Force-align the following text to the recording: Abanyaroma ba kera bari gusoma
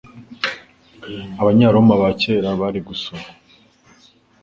Abanyaroma 1.41 1.93
ba 2.01 2.09
kera 2.21 2.49
bari 2.61 2.79
gusoma 2.87 3.27